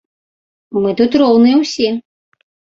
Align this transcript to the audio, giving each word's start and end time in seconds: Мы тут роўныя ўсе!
Мы 0.85 0.95
тут 1.03 1.19
роўныя 1.25 1.55
ўсе! 1.63 1.89